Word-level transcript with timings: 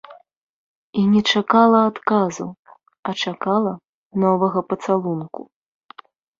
І 1.01 1.03
не 1.11 1.21
чакала 1.33 1.81
адказу, 1.89 2.47
а 3.07 3.17
чакала 3.27 3.77
новага 4.27 4.59
пацалунку. 4.73 5.41